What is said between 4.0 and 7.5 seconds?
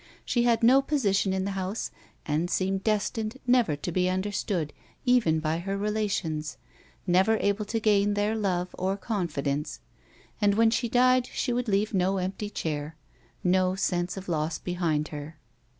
understood even by her relations, never